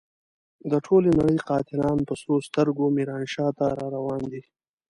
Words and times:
د 0.71 0.73
ټولې 0.85 1.09
نړۍ 1.19 1.37
قاتلان 1.49 1.97
په 2.07 2.13
سرو 2.21 2.35
سترګو 2.47 2.85
ميرانشاه 2.97 3.49
ته 3.57 3.65
را 3.79 3.85
روان 3.95 4.21
دي. 4.31 4.41